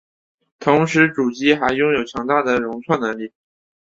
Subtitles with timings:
[0.57, 3.31] 同时主机还拥有强大的容错能力。